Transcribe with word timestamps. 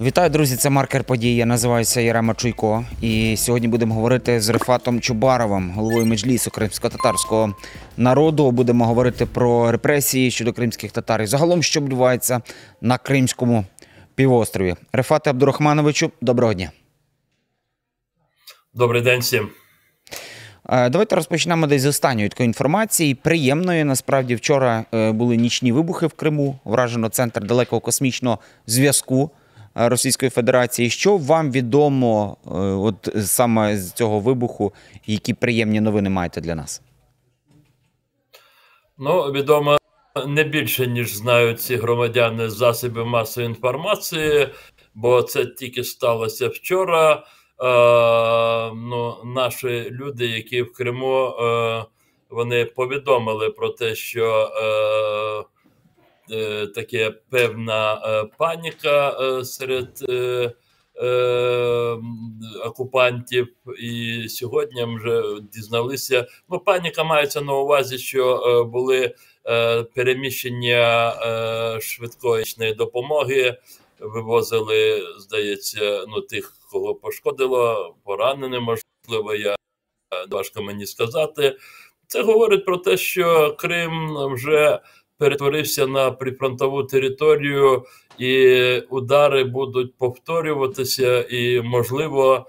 Вітаю, 0.00 0.30
друзі! 0.30 0.56
Це 0.56 0.70
маркер 0.70 1.04
подій. 1.04 1.36
Я 1.36 1.46
називаюся 1.46 2.00
Ярема 2.00 2.34
Чуйко. 2.34 2.84
І 3.00 3.36
сьогодні 3.36 3.68
будемо 3.68 3.94
говорити 3.94 4.40
з 4.40 4.48
Рефатом 4.48 5.00
Чубаровим, 5.00 5.70
головою 5.70 6.06
меджлісу 6.06 6.50
кримсько-татарського 6.50 7.54
народу. 7.96 8.50
Будемо 8.50 8.86
говорити 8.86 9.26
про 9.26 9.72
репресії 9.72 10.30
щодо 10.30 10.52
кримських 10.52 10.92
татар 10.92 11.22
і 11.22 11.26
загалом, 11.26 11.62
що 11.62 11.80
відбувається 11.80 12.40
на 12.80 12.98
Кримському 12.98 13.64
півострові. 14.14 14.74
Рефате 14.92 15.30
Абдурахмановичу, 15.30 16.10
доброго 16.20 16.54
дня. 16.54 16.70
Добрий 18.74 19.02
день 19.02 19.20
всім. 19.20 19.48
Е, 20.68 20.88
Давайте 20.88 21.16
розпочнемо 21.16 21.66
десь 21.66 21.82
з 21.82 21.86
останньої 21.86 22.28
такої 22.28 22.46
інформації. 22.46 23.14
Приємної 23.14 23.84
насправді 23.84 24.34
вчора 24.34 24.84
е, 24.94 25.12
були 25.12 25.36
нічні 25.36 25.72
вибухи 25.72 26.06
в 26.06 26.12
Криму. 26.12 26.58
Вражено 26.64 27.08
центр 27.08 27.44
далекого 27.44 27.80
космічного 27.80 28.38
зв'язку 28.66 29.30
Російської 29.78 30.30
Федерації. 30.30 30.90
Що 30.90 31.16
вам 31.16 31.50
відомо 31.50 32.36
е, 32.46 32.50
от 32.58 33.08
саме 33.26 33.76
з 33.76 33.92
цього 33.92 34.20
вибуху? 34.20 34.72
Які 35.06 35.34
приємні 35.34 35.80
новини 35.80 36.10
маєте 36.10 36.40
для 36.40 36.54
нас? 36.54 36.82
Ну, 38.98 39.32
відомо 39.32 39.78
не 40.26 40.44
більше, 40.44 40.86
ніж 40.86 41.16
знають 41.16 41.60
ці 41.60 41.76
громадяни 41.76 42.50
з 42.50 42.56
засобів 42.56 43.06
масової 43.06 43.48
інформації, 43.48 44.48
бо 44.94 45.22
це 45.22 45.46
тільки 45.46 45.84
сталося 45.84 46.48
вчора. 46.48 47.12
Е, 47.12 47.22
ну, 48.74 49.16
Наші 49.24 49.90
люди, 49.90 50.26
які 50.26 50.62
в 50.62 50.72
Криму, 50.72 51.26
е, 51.28 51.84
вони 52.30 52.64
повідомили 52.64 53.50
про 53.50 53.68
те, 53.68 53.94
що 53.94 54.52
е, 54.56 54.66
е, 54.66 55.44
таке 56.74 57.10
певна 57.30 57.94
е, 57.94 58.30
паніка 58.38 59.10
е, 59.10 59.44
серед. 59.44 60.04
Е, 60.08 60.52
е, 61.02 61.98
окупантів, 62.64 63.48
і 63.78 64.24
сьогодні 64.28 64.96
вже 64.96 65.22
дізналися. 65.52 66.26
Ну, 66.48 66.58
паніка 66.58 67.04
мається 67.04 67.40
на 67.40 67.54
увазі, 67.54 67.98
що 67.98 68.36
е, 68.36 68.64
були 68.70 69.14
е, 69.46 69.82
переміщення 69.82 71.10
е, 71.10 71.80
швидкої 71.80 72.74
допомоги, 72.78 73.56
вивозили, 74.00 75.02
здається, 75.18 76.04
ну 76.08 76.20
тих, 76.20 76.52
кого 76.72 76.94
пошкодило, 76.94 77.94
поранені, 78.04 78.58
можливо, 78.58 79.34
я 79.34 79.56
важко 80.30 80.62
мені 80.62 80.86
сказати. 80.86 81.56
Це 82.06 82.22
говорить 82.22 82.64
про 82.64 82.76
те, 82.76 82.96
що 82.96 83.56
Крим 83.58 84.16
вже 84.34 84.80
перетворився 85.18 85.86
на 85.86 86.10
прифронтову 86.10 86.82
територію, 86.82 87.84
і 88.18 88.78
удари 88.90 89.44
будуть 89.44 89.94
повторюватися, 89.98 91.22
і 91.22 91.62
можливо, 91.62 92.46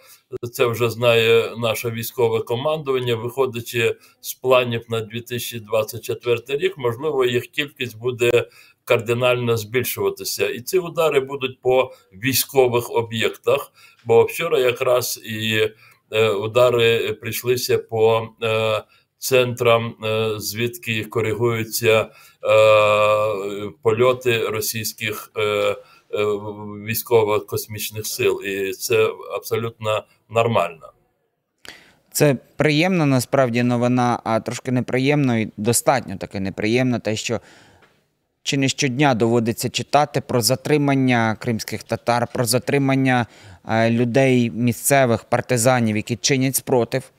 це 0.51 0.65
вже 0.65 0.89
знає 0.89 1.55
наше 1.57 1.91
військове 1.91 2.39
командування, 2.39 3.15
виходячи 3.15 3.95
з 4.21 4.33
планів 4.33 4.85
на 4.89 5.01
2024 5.01 6.59
рік, 6.59 6.77
можливо, 6.77 7.25
їх 7.25 7.47
кількість 7.47 7.97
буде 7.97 8.47
кардинально 8.83 9.57
збільшуватися, 9.57 10.49
і 10.49 10.61
ці 10.61 10.79
удари 10.79 11.19
будуть 11.19 11.61
по 11.61 11.91
військових 12.13 12.91
об'єктах. 12.91 13.71
Бо 14.05 14.23
вчора 14.23 14.59
якраз 14.59 15.21
і 15.25 15.69
е, 16.11 16.29
удари 16.29 17.13
прийшлися 17.13 17.77
по 17.77 18.29
е, 18.43 18.83
центрам, 19.19 19.95
е, 20.03 20.33
звідки 20.39 21.03
коригуються 21.03 22.01
е, 22.01 22.07
польоти 23.81 24.47
російських 24.47 25.31
е, 25.37 25.75
військово-космічних 26.85 28.07
сил, 28.07 28.41
і 28.45 28.71
це 28.71 29.09
абсолютно 29.35 30.03
нормально. 30.29 30.91
Це 32.11 32.35
приємна 32.55 33.05
насправді 33.05 33.63
новина, 33.63 34.19
а 34.23 34.39
трошки 34.39 34.71
неприємно 34.71 35.37
і 35.37 35.51
достатньо 35.57 36.17
таке 36.17 36.39
неприємно, 36.39 36.99
те, 36.99 37.15
що 37.15 37.39
чи 38.43 38.57
не 38.57 38.69
щодня 38.69 39.13
доводиться 39.13 39.69
читати 39.69 40.21
про 40.21 40.41
затримання 40.41 41.35
кримських 41.39 41.83
татар, 41.83 42.27
про 42.33 42.45
затримання 42.45 43.25
людей 43.89 44.51
місцевих 44.51 45.23
партизанів, 45.23 45.95
які 45.95 46.15
чинять 46.15 46.55
спротив 46.55 47.11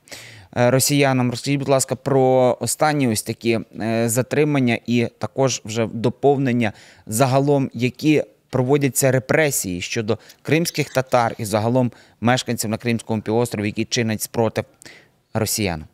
росіянам. 0.52 1.30
Розкажіть, 1.30 1.58
будь 1.58 1.68
ласка, 1.68 1.96
про 1.96 2.56
останні 2.60 3.08
ось 3.08 3.22
такі 3.22 3.58
е, 3.80 4.08
затримання 4.08 4.78
і 4.86 5.08
також 5.18 5.62
вже 5.64 5.88
доповнення 5.92 6.72
загалом, 7.06 7.70
які 7.74 8.22
проводяться 8.50 9.10
репресії 9.10 9.80
щодо 9.80 10.18
кримських 10.42 10.92
татар 10.92 11.34
і 11.38 11.44
загалом 11.44 11.92
мешканців 12.20 12.70
на 12.70 12.78
Кримському 12.78 13.22
півострові, 13.22 13.66
які 13.66 13.84
чинять 13.84 14.22
спротив 14.22 14.64
росіянам. 15.34 15.86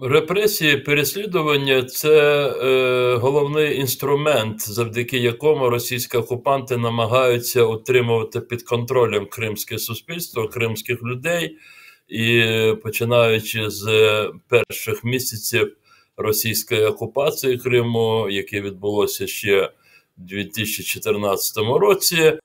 Репресії, 0.00 0.76
переслідування 0.76 1.82
це 1.82 2.46
е, 2.46 3.16
головний 3.16 3.78
інструмент, 3.78 4.60
завдяки 4.70 5.18
якому 5.18 5.70
російські 5.70 6.16
окупанти 6.16 6.76
намагаються 6.76 7.62
утримувати 7.62 8.40
під 8.40 8.62
контролем 8.62 9.26
кримське 9.26 9.78
суспільство, 9.78 10.48
кримських 10.48 11.02
людей, 11.02 11.56
і 12.08 12.44
починаючи 12.82 13.70
з 13.70 13.86
перших 14.48 15.04
місяців 15.04 15.76
російської 16.16 16.84
окупації 16.84 17.58
Криму, 17.58 18.30
яке 18.30 18.60
відбулося 18.60 19.26
ще 19.26 19.72
в 20.18 20.20
2014 20.20 21.56
році, 21.56 22.38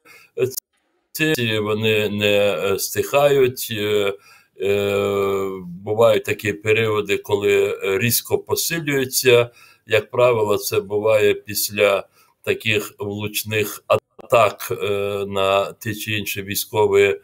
ці 1.11 1.59
вони 1.59 2.09
не 2.09 2.75
стихають. 2.79 3.67
Е, 3.71 4.13
Е, 4.61 5.49
бувають 5.65 6.23
такі 6.23 6.53
періоди, 6.53 7.17
коли 7.17 7.79
різко 7.83 8.37
посилюються. 8.37 9.49
Як 9.87 10.09
правило, 10.11 10.57
це 10.57 10.79
буває 10.79 11.33
після 11.33 12.07
таких 12.41 12.93
влучних 12.99 13.83
атак 14.17 14.67
е, 14.71 14.75
на 15.27 15.73
ті 15.73 15.95
чи 15.95 16.11
інші 16.11 16.41
військові 16.41 17.19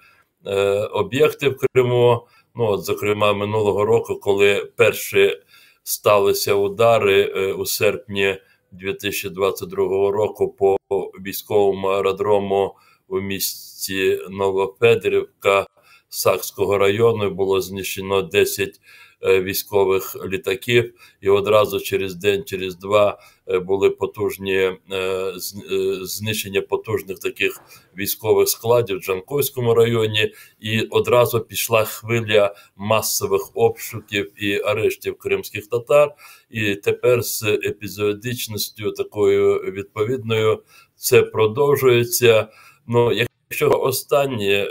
е, 0.45 0.79
об'єкти 0.79 1.50
в 1.50 1.57
Криму. 1.57 2.27
Ну, 2.55 2.66
от, 2.66 2.83
зокрема, 2.83 3.33
минулого 3.33 3.85
року, 3.85 4.16
коли 4.16 4.72
перші 4.75 5.38
сталися 5.83 6.53
удари 6.53 7.25
у 7.53 7.66
серпні 7.66 8.38
2022 8.72 9.77
року 10.11 10.50
по 10.50 10.77
військовому 11.25 11.88
аеродрому 11.88 12.75
у 13.07 13.19
місті 13.19 14.19
Новофедерівка. 14.29 15.66
Сакського 16.09 16.77
району 16.77 17.29
було 17.29 17.61
знищено 17.61 18.21
10 18.21 18.69
е, 18.69 18.71
військових 19.22 20.16
літаків, 20.25 20.94
і 21.22 21.30
одразу 21.30 21.80
через 21.80 22.16
день, 22.16 22.44
через 22.44 22.75
два 22.75 23.19
е, 23.47 23.59
були 23.59 23.90
потужні 23.90 24.56
е, 24.56 24.78
знищення 26.02 26.62
потужних 26.62 27.19
таких 27.19 27.62
військових 27.97 28.50
складів 28.50 28.97
в 28.97 29.02
Джанкойському 29.02 29.74
районі, 29.74 30.34
і 30.59 30.81
одразу 30.81 31.40
пішла 31.40 31.85
хвиля 31.85 32.56
масових 32.75 33.52
обшуків 33.53 34.44
і 34.44 34.62
арештів 34.62 35.18
кримських 35.18 35.68
татар. 35.68 36.16
І 36.50 36.75
тепер 36.75 37.24
з 37.24 37.44
епізодичністю 37.44 38.91
такою 38.91 39.56
відповідною 39.56 40.63
це 40.96 41.22
продовжується. 41.22 42.47
Ну, 42.88 43.12
що 43.50 43.69
останнє 43.69 44.66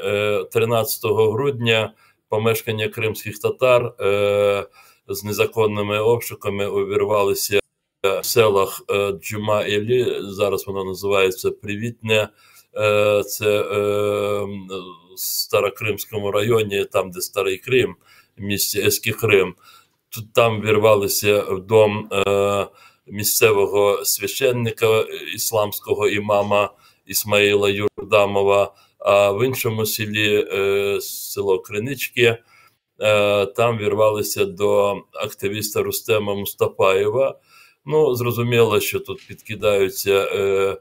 13 0.52 1.04
е, 1.04 1.08
грудня 1.08 1.92
помешкання 2.28 2.88
кримських 2.88 3.38
татар 3.38 3.94
е, 4.00 4.66
з 5.08 5.24
незаконними 5.24 5.98
обшуками 6.00 6.66
увірвалися 6.66 7.60
в 8.02 8.24
селах 8.24 8.82
е, 8.90 9.12
Джума 9.12 9.64
Ілі, 9.64 10.16
зараз 10.20 10.66
воно 10.66 10.84
називається 10.84 11.50
Привітне, 11.50 12.28
це 13.26 13.60
в 13.60 14.48
Старокримському 15.16 16.30
районі, 16.30 16.84
там, 16.84 17.10
де 17.10 17.20
Старий 17.20 17.58
Крим, 17.58 17.96
в 18.38 18.42
місті 18.42 18.80
Еський 18.80 19.12
Крим. 19.12 19.54
Тут 20.08 20.32
там 20.32 20.62
вірвалися 20.62 21.42
в 21.42 21.60
дом 21.60 22.08
місцевого 23.06 24.04
священника 24.04 25.00
ісламського 25.34 26.08
імама. 26.08 26.70
Ісмаїла 27.08 27.70
Юрдамова, 27.70 28.74
а 28.98 29.32
в 29.32 29.44
іншому 29.44 29.86
селі 29.86 30.48
е, 30.52 31.00
село 31.00 31.58
Кринички. 31.58 32.38
Е, 33.00 33.46
там 33.46 33.78
вірвалися 33.78 34.44
до 34.44 35.02
активіста 35.12 35.82
Рустема 35.82 36.34
Мустапаєва. 36.34 37.38
Ну, 37.90 38.14
зрозуміло, 38.14 38.80
що 38.80 39.00
тут 39.00 39.26
підкидаються 39.26 40.28
е, 40.32 40.76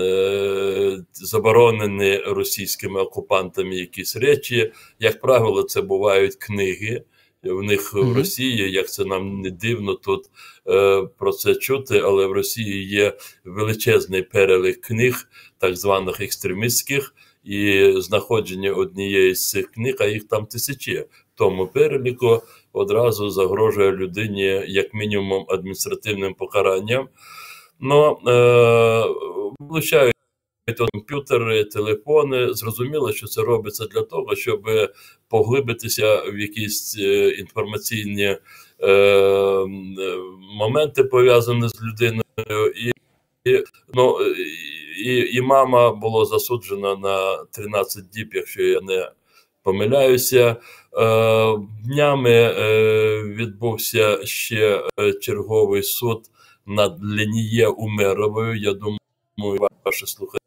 е, 0.00 1.04
заборонені 1.12 2.18
російськими 2.18 3.00
окупантами 3.00 3.76
якісь 3.76 4.16
речі. 4.16 4.72
Як 4.98 5.20
правило, 5.20 5.62
це 5.62 5.82
бувають 5.82 6.34
книги. 6.34 7.04
в 7.42 7.62
них 7.62 7.94
в 7.94 8.16
Росії. 8.16 8.72
Як 8.72 8.90
це 8.90 9.04
нам 9.04 9.40
не 9.40 9.50
дивно 9.50 9.94
тут 9.94 10.24
е, 10.68 11.02
про 11.18 11.32
це 11.32 11.54
чути, 11.54 11.98
але 11.98 12.26
в 12.26 12.32
Росії 12.32 12.88
є 12.88 13.16
величезний 13.44 14.22
перелік 14.22 14.80
книг, 14.80 15.28
так 15.58 15.76
званих 15.76 16.20
екстремістських, 16.20 17.14
і 17.46 17.92
знаходження 17.96 18.72
однієї 18.72 19.34
з 19.34 19.50
цих 19.50 19.70
книг, 19.70 19.96
а 20.00 20.04
їх 20.04 20.24
там 20.28 20.46
тисячі. 20.46 20.98
В 20.98 21.38
тому 21.38 21.66
переліку 21.66 22.42
одразу 22.72 23.30
загрожує 23.30 23.92
людині 23.92 24.64
як 24.66 24.94
мінімум 24.94 25.46
адміністративним 25.48 26.34
покаранням. 26.34 27.08
Ну, 27.80 28.18
е, 28.26 29.04
влучають 29.58 30.14
комп'ютери, 30.92 31.64
телефони. 31.64 32.54
Зрозуміло, 32.54 33.12
що 33.12 33.26
це 33.26 33.42
робиться 33.42 33.86
для 33.86 34.02
того, 34.02 34.36
щоб 34.36 34.70
поглибитися 35.28 36.22
в 36.22 36.38
якісь 36.38 36.98
е, 36.98 37.30
інформаційні 37.30 38.38
е, 38.82 39.66
моменти, 40.58 41.04
пов'язані 41.04 41.68
з 41.68 41.82
людиною, 41.82 42.72
і, 42.76 42.92
і, 43.50 43.64
ну, 43.94 44.18
і, 45.04 45.40
мама 45.40 45.92
була 45.92 46.24
засуджена 46.24 46.96
на 46.96 47.44
13 47.44 48.10
діб, 48.10 48.30
якщо 48.34 48.62
я 48.62 48.80
не 48.80 49.10
помиляюся. 49.62 50.56
Е, 50.98 51.58
Днями 51.84 52.30
е, 52.30 53.22
відбувся 53.22 54.26
ще 54.26 54.82
е, 55.00 55.12
черговий 55.12 55.82
суд 55.82 56.22
над 56.66 57.04
Леніє 57.04 57.68
Умеровою. 57.68 58.56
Я 58.56 58.72
думаю, 58.72 59.68
ваші 59.84 60.06
слухачі 60.06 60.38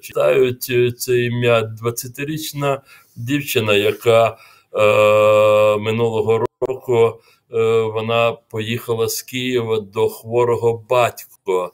читають 0.00 0.62
це 1.00 1.18
ім'я 1.18 1.74
20-річна 1.82 2.80
дівчина, 3.16 3.74
яка 3.74 4.38
е, 4.72 5.78
минулого 5.78 6.44
року 6.60 7.20
вона 7.94 8.32
поїхала 8.32 9.08
з 9.08 9.22
Києва 9.22 9.80
до 9.80 10.08
хворого 10.08 10.84
батька, 10.88 11.70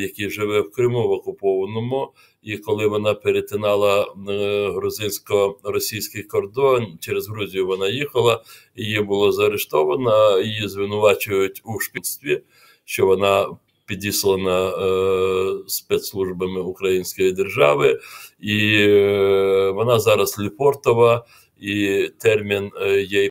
який 0.00 0.30
живе 0.30 0.60
в 0.60 0.70
Криму 0.70 1.08
в 1.08 1.12
окупованому. 1.12 2.12
І 2.42 2.58
коли 2.58 2.86
вона 2.86 3.14
перетинала 3.14 4.02
е, 4.28 4.68
грузинсько-російський 4.70 6.22
кордон 6.22 6.98
через 7.00 7.28
Грузію, 7.28 7.66
вона 7.66 7.88
їхала, 7.88 8.42
її 8.76 9.00
було 9.00 9.32
заарештовано, 9.32 10.40
її 10.40 10.68
звинувачують 10.68 11.62
у 11.64 11.80
шпінстві, 11.80 12.42
що 12.84 13.06
вона 13.06 13.46
підіслана 13.86 14.68
е, 14.68 15.58
спецслужбами 15.66 16.60
Української 16.60 17.32
держави, 17.32 18.00
і 18.40 18.76
е, 18.80 19.70
вона 19.70 19.98
зараз 20.00 20.38
Ліпортова, 20.38 21.24
і 21.60 22.08
термін 22.18 22.70
е, 22.80 23.00
їй 23.00 23.30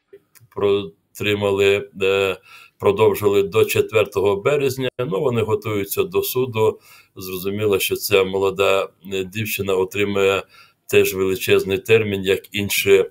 протримали, 0.56 1.90
е, 2.02 2.38
продовжили 2.82 3.44
до 3.44 3.66
4 3.66 4.06
березня. 4.46 4.90
Ну 5.00 5.20
вони 5.22 5.42
готуються 5.42 6.04
до 6.04 6.24
суду. 6.24 6.80
Зрозуміло, 7.16 7.80
що 7.80 7.96
ця 7.96 8.24
молода 8.24 8.90
е, 9.14 9.24
дівчина 9.24 9.76
отримає 9.76 10.44
теж 10.88 11.14
величезний 11.16 11.78
термін, 11.78 12.24
як 12.24 12.56
інші 12.56 13.06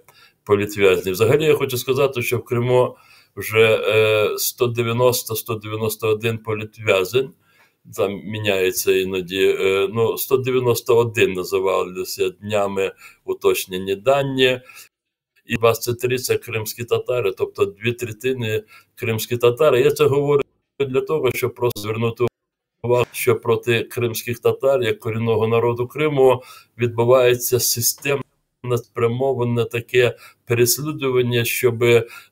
політв'язні. 0.45 1.13
Взагалі, 1.13 1.45
я 1.45 1.55
хочу 1.55 1.79
сказати, 1.79 2.23
що 2.23 2.39
в 2.39 2.45
Криму 2.45 2.97
вже 3.37 3.81
е, 3.85 4.29
190-191 4.61 6.39
політв'язень. 6.39 7.31
Там 7.97 8.13
міняється 8.25 8.93
іноді. 8.93 9.57
е, 9.61 9.89
Ну, 9.93 10.19
191 10.19 11.33
називалися 11.33 12.29
днями 12.29 12.93
уточнені 13.25 13.95
дані. 13.95 14.61
І 15.51 15.57
23 15.57 16.19
це 16.19 16.37
кримські 16.39 16.85
татари, 16.85 17.33
тобто 17.33 17.65
дві 17.65 17.93
третини 17.93 18.63
кримські 18.95 19.37
татари. 19.37 19.81
Я 19.81 19.91
це 19.91 20.05
говорю 20.05 20.43
для 20.79 21.01
того, 21.01 21.31
щоб 21.33 21.55
просто 21.55 21.81
звернути 21.81 22.25
увагу, 22.83 23.07
що 23.13 23.37
проти 23.37 23.85
кримських 23.85 24.39
татар, 24.39 24.83
як 24.83 24.99
корінного 24.99 25.49
народу 25.49 25.89
Криму, 25.89 26.43
відбувається 26.79 27.61
системне 27.61 28.23
спрямоване 28.77 29.65
таке 29.65 30.17
переслідування, 30.45 31.45
щоб 31.45 31.85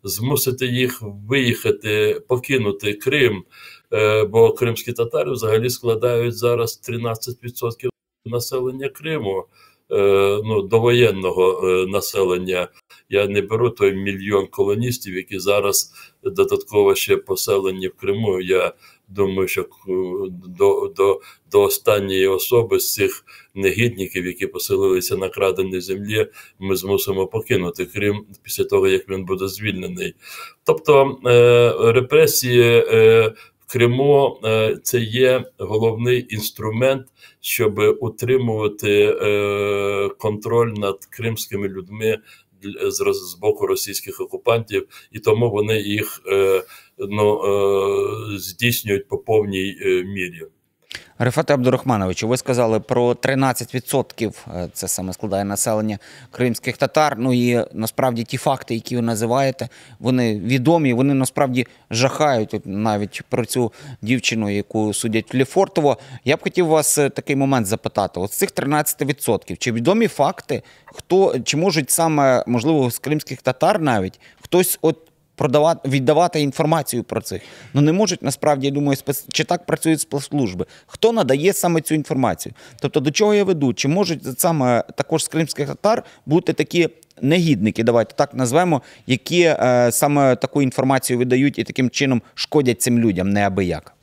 змусити 0.02 0.66
їх 0.66 1.02
виїхати, 1.02 2.22
покинути 2.28 2.94
Крим. 2.94 3.44
Е, 3.92 4.24
Бо 4.24 4.52
кримські 4.52 4.92
татари 4.92 5.32
взагалі 5.32 5.70
складають 5.70 6.36
зараз 6.36 6.80
13% 6.88 7.88
населення 8.26 8.88
Криму. 8.88 9.44
Е, 9.92 10.40
Ну, 10.44 10.62
довоєнного 10.62 11.68
е, 11.68 11.86
населення. 11.86 12.68
Я 13.08 13.26
не 13.26 13.42
беру 13.42 13.70
той 13.70 13.94
мільйон 13.94 14.46
колоністів, 14.46 15.16
які 15.16 15.38
зараз 15.38 15.92
додатково 16.24 16.94
ще 16.94 17.16
поселені 17.16 17.88
в 17.88 17.94
Криму. 17.94 18.40
Я 18.40 18.72
думаю, 19.08 19.48
що 19.48 19.60
е, 19.62 19.66
до, 20.30 20.92
до, 20.96 21.20
до 21.50 21.62
останньої 21.62 22.26
особи 22.26 22.80
з 22.80 22.94
цих 22.94 23.24
негідників, 23.54 24.26
які 24.26 24.46
поселилися 24.46 25.16
на 25.16 25.28
краденій 25.28 25.80
землі, 25.80 26.26
ми 26.58 26.76
змусимо 26.76 27.26
покинути 27.26 27.86
Крим 27.86 28.26
після 28.42 28.64
того, 28.64 28.88
як 28.88 29.08
він 29.08 29.24
буде 29.24 29.48
звільнений. 29.48 30.14
Тобто 30.64 31.18
е, 31.26 31.92
репресії 31.92 32.84
е, 32.88 33.32
Криму 33.68 34.40
е, 34.44 34.78
це 34.82 35.00
є 35.00 35.44
головний 35.58 36.26
інструмент, 36.30 37.06
щоб 37.40 37.80
утримувати 38.00 39.16
е, 39.22 40.08
контроль 40.18 40.72
над 40.76 41.04
кримськими 41.04 41.68
людьми 41.68 42.18
з, 42.88 43.36
боку 43.40 43.66
російських 43.66 44.20
окупантів, 44.20 44.88
і 45.12 45.18
тому 45.18 45.50
вони 45.50 45.80
їх 45.80 46.22
е, 46.26 46.62
ну, 46.98 47.40
здійснюють 48.38 49.08
по 49.08 49.18
повній 49.18 49.76
мірі. 50.04 50.42
Рифате 51.18 51.54
Абдурахмановичу, 51.54 52.28
ви 52.28 52.36
сказали 52.36 52.80
про 52.80 53.12
13% 53.12 54.32
е, 54.54 54.68
це 54.72 54.88
саме 54.88 55.12
складає 55.12 55.44
населення 55.44 55.98
кримських 56.30 56.76
татар. 56.76 57.16
Ну 57.18 57.32
і 57.32 57.64
насправді 57.72 58.24
ті 58.24 58.36
факти, 58.36 58.74
які 58.74 58.96
ви 58.96 59.02
називаєте, 59.02 59.68
вони 59.98 60.38
відомі, 60.38 60.92
вони 60.92 61.14
насправді 61.14 61.66
жахають 61.90 62.60
навіть 62.64 63.22
про 63.28 63.44
цю 63.44 63.72
дівчину, 64.02 64.50
яку 64.50 64.94
судять 64.94 65.34
в 65.34 65.38
Лефортово. 65.38 65.98
Я 66.24 66.36
б 66.36 66.42
хотів 66.42 66.66
вас 66.66 66.98
е, 66.98 67.10
такий 67.10 67.36
момент 67.36 67.66
запитати: 67.66 68.20
от 68.20 68.32
з 68.32 68.36
цих 68.36 68.52
13%, 68.52 69.56
чи 69.56 69.72
відомі 69.72 70.08
факти, 70.08 70.62
хто 70.84 71.38
чи 71.38 71.56
можуть 71.56 71.90
саме 71.90 72.44
можливо 72.46 72.90
з 72.90 72.98
кримських 72.98 73.42
татар 73.42 73.80
навіть 73.80 74.20
хтось 74.40 74.78
от 74.82 75.07
продавати, 75.38 75.88
віддавати 75.88 76.40
інформацію 76.40 77.04
про 77.04 77.20
цих. 77.20 77.42
Ну 77.74 77.80
не 77.80 77.92
можуть 77.92 78.22
насправді, 78.22 78.66
я 78.66 78.72
думаю, 78.72 78.96
спец... 78.96 79.26
чи 79.32 79.44
так 79.44 79.66
працюють 79.66 80.00
спецслужби. 80.00 80.66
Хто 80.86 81.12
надає 81.12 81.52
саме 81.52 81.80
цю 81.80 81.94
інформацію? 81.94 82.54
Тобто, 82.80 83.00
до 83.00 83.10
чого 83.10 83.34
я 83.34 83.44
веду? 83.44 83.74
Чи 83.74 83.88
можуть 83.88 84.40
саме 84.40 84.84
також 84.96 85.24
з 85.24 85.28
кримських 85.28 85.68
татар 85.68 86.02
бути 86.26 86.52
такі 86.52 86.88
негідники, 87.22 87.84
давайте 87.84 88.14
так 88.14 88.34
назвемо, 88.34 88.82
які 89.06 89.42
е, 89.42 89.88
саме 89.92 90.36
таку 90.36 90.62
інформацію 90.62 91.18
видають 91.18 91.58
і 91.58 91.64
таким 91.64 91.90
чином 91.90 92.22
шкодять 92.34 92.82
цим 92.82 92.98
людям 92.98 93.30
неабияк? 93.30 93.94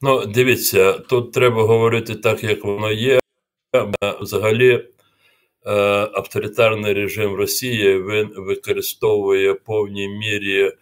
Ну, 0.00 0.26
дивіться, 0.26 0.92
тут 0.92 1.32
треба 1.32 1.62
говорити 1.62 2.14
так, 2.14 2.44
як 2.44 2.64
воно 2.64 2.92
є. 2.92 3.20
Взагалі, 4.20 4.84
авторитарний 6.12 6.92
режим 6.92 7.34
Росії 7.34 8.02
він 8.02 8.30
використовує 8.36 9.52
в 9.52 9.60
повній 9.60 10.08
мірі 10.08 10.62
е, 10.62 10.72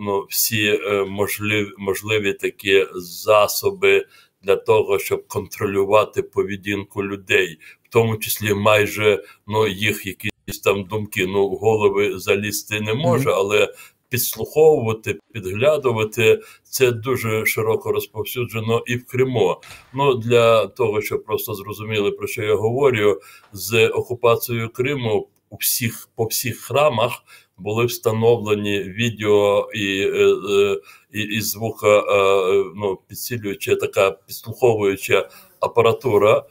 ну, 0.00 0.26
всі 0.28 0.66
е, 0.66 1.04
можливі, 1.04 1.70
можливі 1.78 2.32
такі 2.32 2.86
засоби 2.94 4.06
для 4.42 4.56
того, 4.56 4.98
щоб 4.98 5.28
контролювати 5.28 6.22
поведінку 6.22 7.04
людей, 7.04 7.58
в 7.82 7.92
тому 7.92 8.16
числі 8.16 8.54
майже 8.54 9.24
ну, 9.46 9.68
їх 9.68 10.06
якісь 10.06 10.60
там 10.64 10.84
думки. 10.84 11.26
Ну, 11.26 11.48
в 11.48 11.56
голови 11.56 12.18
залізти 12.18 12.80
не 12.80 12.94
може, 12.94 13.30
але 13.30 13.74
підслуховувати, 14.12 15.18
підглядувати 15.32 16.40
це 16.62 16.90
дуже 16.90 17.46
широко 17.46 17.92
розповсюджено 17.92 18.82
і 18.86 18.96
в 18.96 19.06
Криму. 19.06 19.56
Ну 19.94 20.14
для 20.14 20.66
того, 20.66 21.00
щоб 21.00 21.24
просто 21.24 21.54
зрозуміли 21.54 22.10
про 22.10 22.26
що 22.26 22.42
я 22.42 22.54
говорю, 22.54 23.20
з 23.52 23.88
окупацією 23.88 24.68
Криму 24.68 25.28
у 25.50 25.56
всіх 25.56 26.08
по 26.16 26.24
всіх 26.24 26.60
храмах 26.60 27.12
були 27.58 27.84
встановлені 27.84 28.80
відео 28.80 29.68
і, 29.74 30.00
е, 30.00 30.36
е, 30.50 30.80
і, 31.12 31.20
і 31.20 31.40
звука, 31.40 31.98
е, 31.98 32.64
ну 32.76 32.98
підсилююча 33.08 33.76
така 33.76 34.10
підслуховуюча 34.10 35.28
апаратура. 35.60 36.44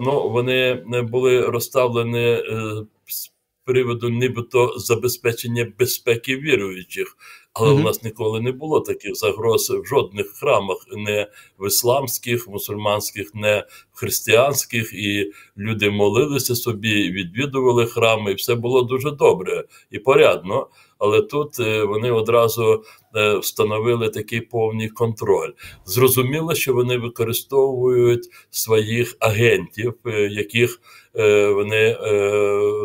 Ну 0.00 0.28
вони 0.28 0.74
були 1.02 1.40
розставлені 1.40 2.42
приводу 3.66 4.08
нібито 4.08 4.74
забезпечення 4.76 5.72
безпеки 5.78 6.36
віруючих. 6.36 7.16
Але 7.52 7.70
Мгм. 7.72 7.80
у 7.80 7.84
нас 7.84 8.02
ніколи 8.02 8.40
не 8.40 8.52
було 8.52 8.80
таких 8.80 9.14
загроз 9.14 9.70
в 9.70 9.84
жодних 9.86 10.26
храмах, 10.30 10.86
не 10.96 11.28
в 11.58 11.66
ісламських, 11.66 12.48
мусульманських, 12.48 13.34
не 13.34 13.66
в 13.92 13.98
християнських. 13.98 14.92
І 14.92 15.32
люди 15.58 15.90
молилися 15.90 16.54
собі, 16.54 17.10
відвідували 17.10 17.86
храми, 17.86 18.32
і 18.32 18.34
все 18.34 18.54
було 18.54 18.82
дуже 18.82 19.10
добре 19.10 19.64
і 19.90 19.98
порядно. 19.98 20.66
Але 20.98 21.22
тут 21.22 21.60
е, 21.60 21.84
вони 21.84 22.10
одразу 22.10 22.84
е, 23.16 23.38
встановили 23.38 24.08
такий 24.08 24.40
повний 24.40 24.88
контроль. 24.88 25.50
Зрозуміло, 25.84 26.54
що 26.54 26.74
вони 26.74 26.98
використовують 26.98 28.28
своїх 28.50 29.16
агентів, 29.20 29.94
е, 30.06 30.28
яких 30.28 30.80
вони 31.54 31.96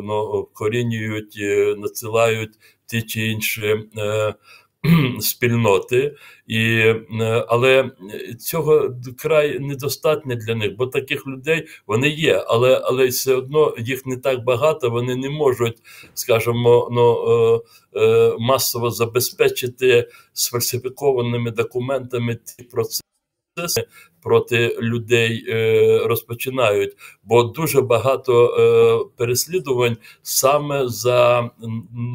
ну, 0.03 0.41
вкорінюють, 0.41 1.38
е, 1.41 1.75
надсилають 1.77 2.51
ті 2.86 3.01
чи 3.01 3.25
інші. 3.25 3.80
Е, 4.85 4.89
Спільноти, 5.21 6.15
і, 6.47 6.59
е, 7.21 7.45
але 7.47 7.91
цього 8.39 8.95
край 9.17 9.59
недостатньо 9.59 10.35
для 10.35 10.55
них, 10.55 10.75
бо 10.75 10.88
таких 10.88 11.27
людей 11.27 11.67
вони 11.88 12.09
є, 12.09 12.45
але 12.47 12.81
але 12.83 13.07
все 13.07 13.35
одно 13.35 13.75
їх 13.77 14.05
не 14.05 14.17
так 14.17 14.43
багато, 14.43 14.89
вони 14.89 15.15
не 15.15 15.29
можуть, 15.29 15.77
скажімо, 16.13 16.89
ну, 16.91 17.17
е, 17.95 18.00
е, 18.00 18.35
масово 18.39 18.91
забезпечити 18.91 20.09
сфальсифікованими 20.33 21.51
документами 21.51 22.35
ті 22.35 22.63
процеси. 22.63 23.88
Проти 24.23 24.77
людей 24.81 25.45
е, 25.47 25.99
розпочинають, 26.05 26.93
бо 27.23 27.43
дуже 27.43 27.81
багато 27.81 28.47
е, 28.47 29.15
переслідувань 29.17 29.97
саме 30.21 30.87
за 30.87 31.49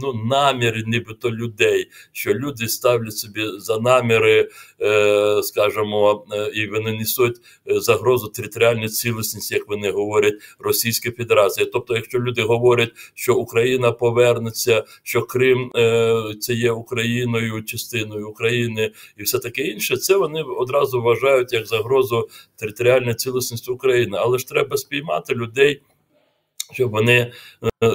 ну, 0.03 0.13
наміри, 0.25 0.85
нібито 0.87 1.31
людей, 1.31 1.91
що 2.13 2.35
люди 2.35 2.69
ставлять 2.69 3.17
собі 3.17 3.43
за 3.59 3.79
наміри, 3.79 4.49
е, 4.81 5.43
скажімо, 5.43 6.25
і 6.55 6.67
вони 6.67 6.93
несуть 6.93 7.37
загрозу 7.67 8.29
територіальній 8.29 8.89
цілісності, 8.89 9.55
як 9.55 9.69
вони 9.69 9.91
говорять, 9.91 10.35
Російська 10.59 11.11
Федерація. 11.11 11.67
Тобто, 11.73 11.95
якщо 11.95 12.19
люди 12.19 12.43
говорять, 12.43 12.93
що 13.15 13.35
Україна 13.35 13.93
повернеться, 13.93 14.85
що 15.03 15.23
Крим 15.23 15.71
це 16.41 16.55
є 16.55 16.71
Україною, 16.71 17.65
частиною 17.65 18.29
України 18.29 18.93
і 19.17 19.23
все 19.23 19.39
таке 19.39 19.63
інше, 19.63 19.97
це 19.97 20.17
вони 20.17 20.43
одразу 20.43 21.03
вважають 21.03 21.53
як 21.53 21.67
загрозу 21.67 21.96
територіальної 22.57 23.15
цілісності 23.15 23.71
України. 23.71 24.19
Але 24.21 24.39
ж 24.39 24.49
треба 24.49 24.77
спіймати 24.77 25.35
людей. 25.35 25.83
Щоб 26.73 26.91
вони 26.91 27.33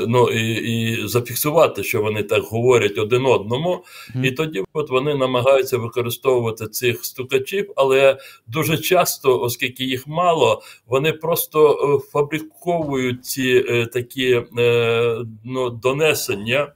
ну 0.07 0.29
і 0.29 0.53
і 0.53 1.07
зафіксувати, 1.07 1.83
що 1.83 2.01
вони 2.01 2.23
так 2.23 2.43
говорять 2.43 2.97
один 2.97 3.25
одному, 3.25 3.83
mm. 4.15 4.25
і 4.25 4.31
тоді 4.31 4.63
от 4.73 4.89
вони 4.89 5.15
намагаються 5.15 5.77
використовувати 5.77 6.67
цих 6.67 7.05
стукачів, 7.05 7.73
але 7.75 8.17
дуже 8.47 8.77
часто, 8.77 9.41
оскільки 9.41 9.83
їх 9.83 10.07
мало, 10.07 10.61
вони 10.87 11.13
просто 11.13 11.77
фабриковують 12.11 13.25
ці 13.25 13.65
е, 13.69 13.85
такі 13.85 14.43
е, 14.57 15.17
ну, 15.43 15.69
донесення. 15.69 16.73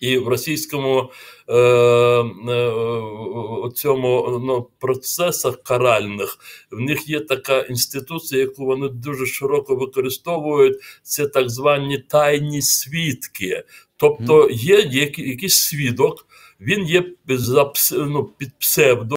І 0.00 0.18
в 0.18 0.28
російському 0.28 1.10
е, 1.48 1.54
е, 1.54 2.72
цьому 3.74 4.40
ну, 4.44 4.68
процесах 4.78 5.62
каральних 5.62 6.38
в 6.70 6.80
них 6.80 7.08
є 7.08 7.20
така 7.20 7.60
інституція, 7.60 8.40
яку 8.40 8.64
вони 8.64 8.88
дуже 8.88 9.26
широко 9.26 9.76
використовують. 9.76 10.76
Це 11.02 11.26
так 11.26 11.50
звані 11.50 11.98
тайні 11.98 12.62
свідки. 12.62 13.64
Тобто 13.96 14.48
є 14.50 14.76
якийсь 15.16 15.54
свідок, 15.54 16.26
він 16.60 16.86
є 16.86 17.04
за, 17.28 17.72
ну, 17.92 18.24
під 18.38 18.58
псевдо 18.58 19.16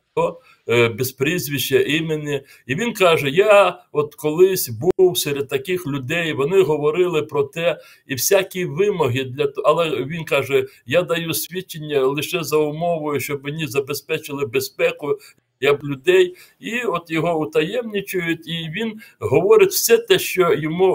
без 0.68 1.12
прізвища 1.12 1.80
імені. 1.80 2.42
І 2.66 2.76
він 2.76 2.94
каже: 2.94 3.30
Я 3.30 3.80
от 3.92 4.16
колись 4.16 4.70
був 4.70 5.18
серед 5.18 5.48
таких 5.48 5.88
людей, 5.88 6.34
вони 6.34 6.62
говорили 6.62 7.22
про 7.22 7.44
те, 7.44 7.80
і 8.08 8.14
всякі 8.14 8.66
вимоги 8.66 9.24
для 9.24 9.52
але 9.66 9.90
він 9.90 10.24
каже: 10.26 10.66
Я 10.86 11.02
даю 11.02 11.34
свідчення 11.34 12.02
лише 12.02 12.44
за 12.44 12.58
умовою, 12.58 13.20
щоб 13.20 13.44
мені 13.44 13.68
забезпечили 13.68 14.46
безпеку. 14.46 15.18
Я 15.60 15.74
б 15.74 15.84
людей, 15.84 16.36
і 16.60 16.82
от 16.82 17.12
його 17.12 17.40
утаємничують, 17.40 18.48
і 18.48 18.70
він 18.76 19.02
говорить 19.20 19.70
все 19.70 19.98
те, 19.98 20.20
що 20.20 20.54
йому 20.54 20.88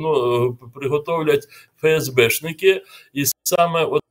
ну, 0.00 0.58
приготовлять 0.74 1.48
ФСБшники, 1.80 2.82
і 3.12 3.24
саме 3.42 3.84
от 3.84 4.02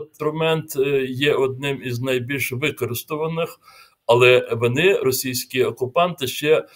інструмент 0.00 0.76
є 1.08 1.34
одним 1.34 1.82
із 1.82 2.00
найбільш 2.00 2.52
використованих 2.52 3.60
але 4.08 4.48
вони, 4.52 4.96
російські 4.96 5.64
окупанти, 5.64 6.26
ще 6.26 6.66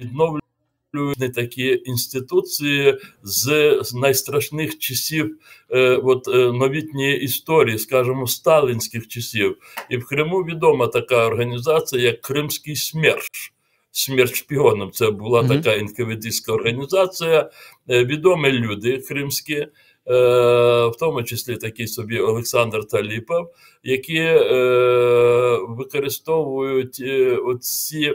відновлюють 0.00 1.34
такі 1.34 1.82
інституції 1.84 2.98
з 3.22 3.92
найстрашних 3.94 4.78
часів 4.78 5.38
е, 5.70 5.96
от, 5.96 6.28
е, 6.28 6.52
новітньої 6.52 7.20
історії, 7.20 7.78
скажімо, 7.78 8.26
сталінських 8.26 9.08
часів. 9.08 9.56
І 9.90 9.96
в 9.96 10.06
Криму 10.06 10.38
відома 10.38 10.86
така 10.86 11.26
організація, 11.26 12.02
як 12.02 12.20
Кримський 12.20 12.76
СМЕРШ. 12.76 13.52
Смерть 13.92 14.34
шпіоном. 14.34 14.90
Це 14.90 15.10
була 15.10 15.42
mm-hmm. 15.42 15.48
така 15.48 15.74
інкавідистська 15.74 16.52
організація. 16.52 17.50
Е, 17.90 18.04
відомі 18.04 18.52
люди 18.52 18.98
кримські, 18.98 19.66
в 20.10 20.92
тому 20.98 21.22
числі 21.22 21.56
такий 21.56 21.86
собі 21.86 22.18
Олександр 22.20 22.84
Таліпов, 22.86 23.50
які 23.82 24.16
е, 24.18 25.58
використовують 25.68 27.00
е, 27.00 27.36
оці 27.36 28.14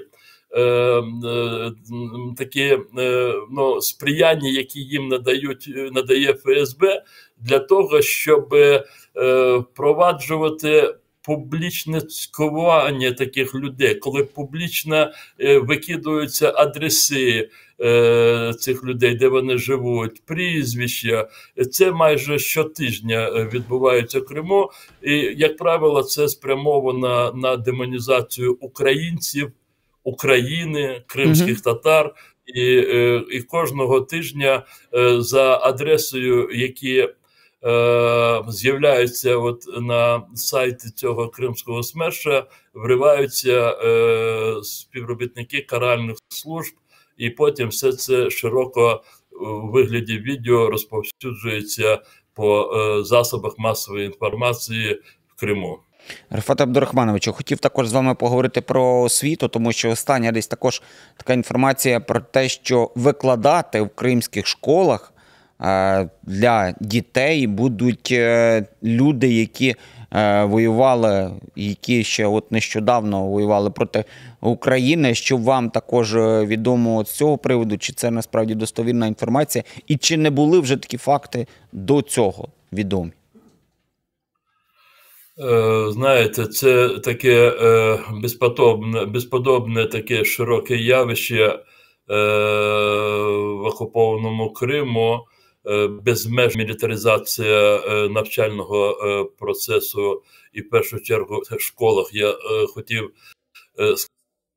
е, 0.52 0.62
е, 0.62 1.72
такі 2.38 2.78
е, 2.98 3.34
ну, 3.52 3.82
сприяння, 3.82 4.50
які 4.50 4.80
їм 4.80 5.08
надають, 5.08 5.70
надає 5.92 6.34
ФСБ, 6.34 7.04
для 7.38 7.60
того, 7.60 8.02
щоб 8.02 8.54
е, 8.54 8.84
впроваджувати. 9.58 10.96
Публічне 11.28 12.02
цькування 12.02 13.12
таких 13.12 13.56
людей, 13.56 13.96
коли 13.96 14.24
публічно 14.24 15.12
е, 15.40 15.60
викидуються 15.60 16.54
адреси, 16.56 17.50
Е, 17.82 18.54
цих 18.60 18.84
людей, 18.84 19.16
де 19.16 19.28
вони 19.28 19.58
живуть, 19.58 20.22
прізвища. 20.26 21.28
Це 21.72 21.92
майже 21.92 22.40
щотижня 22.40 23.30
е, 23.30 23.50
відбувається 23.54 24.20
в 24.20 24.26
Криму. 24.26 24.72
І, 25.02 25.14
як 25.38 25.58
правило, 25.58 26.04
це 26.04 26.28
спрямовано 26.28 27.34
на 27.36 27.58
демонізацію 27.58 28.58
українців, 28.62 29.52
України, 30.04 31.04
кримських 31.08 31.62
татар. 31.62 32.16
І 32.46 32.78
е, 32.78 33.24
і 33.32 33.42
кожного 33.42 34.02
тижня 34.02 34.66
за 35.18 35.60
адресою, 35.64 36.50
які 36.52 36.98
е, 37.00 38.44
з'являються 38.48 39.38
от 39.38 39.64
на 39.82 40.24
сайті 40.36 40.90
цього 40.90 41.30
кримського 41.30 41.84
смерша, 41.84 42.48
вриваються 42.74 43.70
е, 43.70 44.64
співробітники 44.64 45.62
каральних 45.62 46.18
служб 46.30 46.74
і 47.18 47.30
потім 47.30 47.70
все 47.70 47.92
це 47.94 48.30
широко 48.30 49.04
у 49.42 49.72
вигляді 49.72 50.18
відео 50.18 50.70
розповсюджується 50.70 52.02
по 52.34 52.62
е, 52.62 53.04
засобах 53.04 53.54
масової 53.58 54.06
інформації 54.06 55.02
в 55.28 55.40
Криму. 55.40 55.80
Рефат 56.30 56.62
Абдурахмановичу, 56.62 57.34
хотів 57.34 57.58
також 57.58 57.88
з 57.88 57.94
вами 57.94 58.16
поговорити 58.16 58.62
про 58.62 59.02
освіту, 59.02 59.48
тому 59.48 59.72
що 59.72 59.90
остання 59.90 60.32
десь 60.32 60.48
також 60.48 60.82
така 61.18 61.34
інформація 61.34 62.00
про 62.00 62.20
те, 62.20 62.50
що 62.50 62.92
викладати 62.96 63.82
в 63.82 63.90
кримських 63.90 64.48
школах 64.48 65.14
е, 65.62 66.10
для 66.24 66.76
дітей 66.80 67.48
будуть 67.48 68.10
е, 68.12 68.66
люди, 68.84 69.34
які 69.34 69.76
воювали, 70.46 71.32
які 71.56 72.04
ще 72.04 72.26
от 72.26 72.52
нещодавно 72.52 73.28
воювали 73.28 73.70
проти 73.70 74.04
України. 74.42 75.16
Що 75.16 75.38
вам 75.38 75.70
також 75.70 76.16
е, 76.16 76.46
відомо 76.46 77.06
з 77.06 77.12
цього 77.12 77.38
приводу, 77.38 77.78
чи 77.78 77.94
це 77.94 78.12
насправді 78.12 78.56
достовірна 78.56 79.08
інформація, 79.08 79.64
і 79.88 79.98
чи 79.98 80.18
не 80.18 80.30
були 80.30 80.60
вже 80.60 80.78
такі 80.78 80.98
факти 80.98 81.48
до 81.72 82.02
цього 82.02 82.48
відомі? 82.74 83.12
Е, 85.40 85.86
знаєте, 85.92 86.46
це 86.46 86.90
таке 86.90 87.54
е, 87.62 88.00
безподобне, 88.22 89.06
безподобне 89.06 89.86
таке 89.86 90.26
широке 90.26 90.76
явище 90.76 91.60
в 92.08 93.66
окупованому 93.66 94.54
Криму, 94.54 95.20
безмеж 95.90 96.56
мілітаризація 96.56 97.82
навчального 98.10 98.96
процесу 99.40 100.24
і 100.54 100.62
в 100.62 100.70
першу 100.70 101.00
чергу 101.00 101.42
в 101.52 101.60
школах. 101.60 102.10
Я 102.14 102.36
хотів 102.74 103.12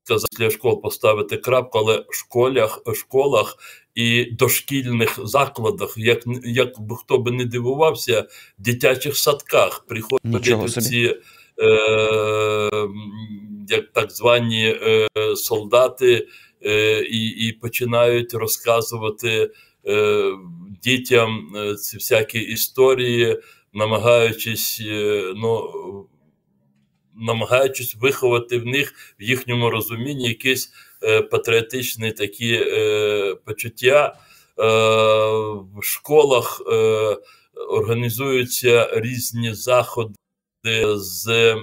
сказати, 0.09 0.37
для 0.39 0.51
школ 0.51 0.83
поставити 0.83 1.37
крапку, 1.37 1.79
але 1.79 2.05
в 2.09 2.15
школах, 2.15 2.83
школах 2.95 3.57
і 3.95 4.25
дошкільних 4.25 5.19
закладах, 5.25 5.95
як, 5.97 6.23
як 6.45 6.81
би 6.81 6.97
хто 6.97 7.19
би 7.19 7.31
не 7.31 7.45
дивувався, 7.45 8.27
в 8.59 8.63
дитячих 8.63 9.17
садках 9.17 9.85
приходять 9.89 10.73
ці 10.73 11.15
е, 11.63 12.89
як 13.69 13.93
так 13.93 14.13
звані 14.13 14.67
е, 14.67 15.09
солдати 15.37 16.29
е, 16.63 17.01
і, 17.01 17.29
і 17.29 17.53
починають 17.53 18.35
розказувати 18.35 19.51
е, 19.87 20.33
дітям 20.83 21.57
е, 21.57 21.75
ці 21.75 21.97
всякі 21.97 22.39
історії, 22.39 23.41
намагаючись, 23.73 24.83
е, 24.87 25.33
ну, 25.37 25.71
намагаючись 27.17 27.97
виховати 28.01 28.59
в 28.59 28.67
них 28.67 29.15
в 29.21 29.23
їхньому 29.23 29.71
розумінні 29.71 30.29
якісь 30.29 30.71
е, 31.03 31.23
патріотичні 31.23 32.13
такі 32.13 32.65
почуття. 33.45 34.17
В 35.77 35.83
школах 35.83 36.63
організуються 37.69 38.91
різні 38.93 39.55
заходи 39.55 40.15
з 40.95 41.55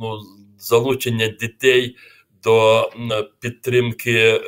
ну, 0.00 0.20
залучення 0.58 1.28
дітей 1.28 1.96
до 2.42 2.90
підтримки 3.40 4.40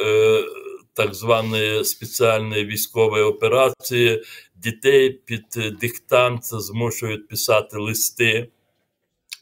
так 0.96 1.14
званої 1.14 1.84
спеціальної 1.84 2.64
військової 2.64 3.24
операції. 3.24 4.22
Дітей 4.54 5.10
під 5.10 5.44
диктант 5.80 6.44
змушують 6.44 7.28
писати 7.28 7.78
листи. 7.78 8.48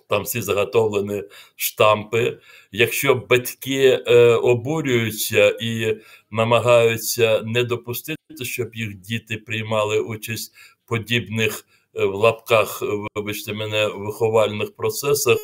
Там 0.09 0.23
всі 0.23 0.43
заготовлені 0.43 1.23
штампи. 1.57 2.39
Якщо 2.73 3.15
батьки 3.15 4.03
е, 4.07 4.35
обурюються 4.35 5.57
і 5.61 5.97
намагаються 6.31 7.43
не 7.45 7.65
допустити, 7.65 8.45
щоб 8.45 8.75
їх 8.75 8.95
діти 8.95 9.37
приймали 9.37 10.01
участь 10.01 10.55
в 10.55 10.89
подібних 10.89 11.67
е, 11.95 12.05
в 12.05 12.15
лапках, 12.15 12.83
вибачте 13.15 13.53
мене, 13.53 13.87
виховальних 13.87 14.77
процесах, 14.77 15.39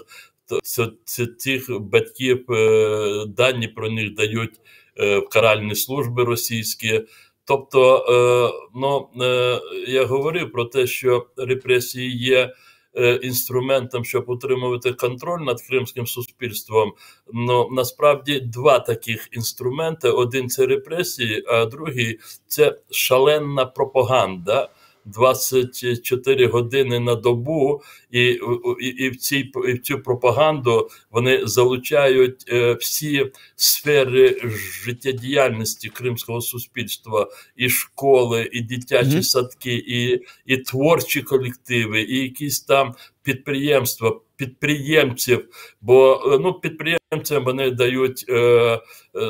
то 0.46 0.60
це, 0.62 0.88
це 1.04 1.26
цих 1.26 1.80
батьків 1.80 2.50
е, 2.50 3.26
дані 3.26 3.68
про 3.68 3.90
них 3.90 4.14
дають 4.14 4.60
в 4.96 5.28
каральні 5.30 5.74
служби 5.74 6.24
російські. 6.24 7.02
Тобто, 7.50 7.96
е, 8.08 8.70
ну, 8.74 9.08
е, 9.24 9.60
я 9.88 10.04
говорив 10.04 10.52
про 10.52 10.64
те, 10.64 10.86
що 10.86 11.26
репресії 11.36 12.18
є 12.18 12.54
е, 12.94 13.14
інструментом, 13.14 14.04
щоб 14.04 14.24
утримувати 14.28 14.92
контроль 14.92 15.40
над 15.40 15.62
кримським 15.62 16.06
суспільством. 16.06 16.92
Ну 17.32 17.68
насправді 17.72 18.40
два 18.40 18.78
таких 18.78 19.28
інструменти: 19.32 20.10
один 20.10 20.48
це 20.48 20.66
репресії, 20.66 21.44
а 21.48 21.64
другий 21.64 22.18
це 22.46 22.78
шаленна 22.90 23.66
пропаганда. 23.66 24.68
24 25.04 26.46
години 26.46 27.00
на 27.00 27.14
добу, 27.14 27.82
і, 28.10 28.40
і, 28.80 28.86
і, 28.86 29.10
в, 29.10 29.16
цій, 29.16 29.50
і 29.68 29.72
в 29.72 29.82
цю 29.82 29.98
пропаганду 29.98 30.88
вони 31.10 31.46
залучають 31.46 32.44
е, 32.48 32.72
всі 32.72 33.30
сфери 33.56 34.40
життєдіяльності 34.84 35.88
кримського 35.88 36.40
суспільства, 36.40 37.28
і 37.56 37.68
школи, 37.68 38.48
і 38.52 38.60
дитячі 38.60 39.10
Мгм. 39.10 39.22
садки, 39.22 39.74
і, 39.74 40.20
і 40.46 40.56
творчі 40.56 41.22
колективи, 41.22 42.02
і 42.02 42.18
якісь 42.18 42.60
там 42.60 42.94
підприємства, 43.34 44.20
підприємців. 44.36 45.48
Бо 45.80 46.22
е, 46.26 46.38
ну, 46.38 46.54
підприємцям 46.54 47.44
вони 47.44 47.70
дають 47.70 48.24
е, 48.28 48.34
е, 48.34 48.80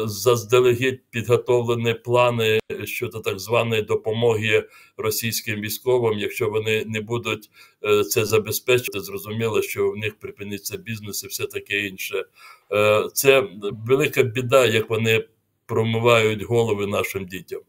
заздалегідь 0.04 1.00
підготовлені 1.10 1.94
плани 1.94 2.58
щодо 2.84 3.20
так 3.20 3.38
званої 3.38 3.82
допомоги 3.82 4.64
російським 4.96 5.60
військовим. 5.60 6.18
Якщо 6.18 6.50
вони 6.50 6.84
не 6.86 7.00
будуть 7.00 7.50
е, 7.84 8.04
це 8.04 8.24
забезпечити, 8.24 9.00
зрозуміло, 9.00 9.62
що 9.62 9.90
в 9.90 9.96
них 9.96 10.18
припиниться 10.18 10.76
бізнес 10.76 11.24
і 11.24 11.26
все 11.26 11.46
таке 11.46 11.86
інше. 11.86 12.24
Е, 12.72 13.08
це 13.12 13.48
велика 13.86 14.22
біда, 14.22 14.66
як 14.66 14.90
вони 14.90 15.24
промивають 15.66 16.42
голови 16.42 16.86
нашим 16.86 17.26
дітям. 17.26 17.60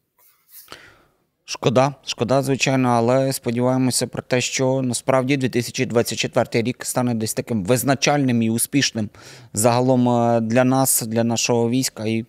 Шкода, 1.52 1.94
шкода, 2.06 2.42
звичайно, 2.42 2.90
але 2.90 3.34
сподіваємося 3.34 4.08
про 4.08 4.22
те, 4.22 4.42
що 4.42 4.82
насправді 4.82 5.38
2024 5.38 6.64
рік 6.64 6.86
стане 6.86 7.14
десь 7.14 7.34
таким 7.34 7.64
визначальним 7.64 8.42
і 8.42 8.50
успішним 8.50 9.10
загалом 9.54 10.10
е, 10.10 10.40
для 10.42 10.64
нас, 10.64 11.02
для 11.02 11.24
нашого 11.24 11.70
війська, 11.70 12.06
і, 12.06 12.26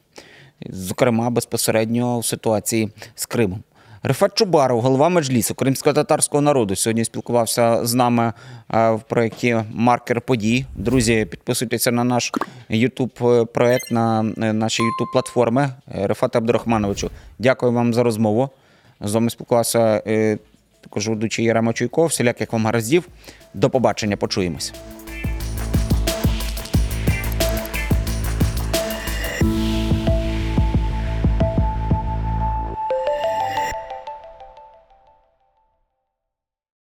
зокрема, 0.70 1.30
безпосередньо 1.30 2.18
у 2.18 2.22
ситуації 2.22 2.90
з 3.14 3.26
Кримом. 3.26 3.62
Рифат 4.02 4.34
Чубаров, 4.34 4.80
голова 4.80 5.08
меджлісу 5.08 5.54
кримсько-татарського 5.54 6.40
народу, 6.40 6.76
сьогодні 6.76 7.04
спілкувався 7.04 7.86
з 7.86 7.94
нами 7.94 8.32
е, 8.74 8.90
в 8.90 9.02
проєкті 9.02 9.60
Маркер 9.72 10.20
подій. 10.20 10.64
Друзі, 10.76 11.26
підписуйтеся 11.30 11.90
на 11.90 12.04
наш 12.04 12.32
youtube 12.70 13.46
проєкт, 13.46 13.90
на 13.90 14.32
е, 14.42 14.52
наші 14.52 14.82
youtube 14.82 15.12
платформи. 15.12 15.70
Рифат 15.86 16.36
Абдурахмановичу, 16.36 17.10
дякую 17.38 17.72
вам 17.72 17.94
за 17.94 18.02
розмову. 18.02 18.50
З 19.04 19.14
вами 19.14 19.30
спілкувався 19.30 20.02
е, 20.06 20.38
також 20.80 21.08
ведучий 21.08 21.44
Ярема 21.44 21.72
Чуйков. 21.72 22.06
Всіляких 22.06 22.52
вам 22.52 22.66
гараздів. 22.66 23.08
До 23.54 23.70
побачення, 23.70 24.16
почуємось. 24.16 24.72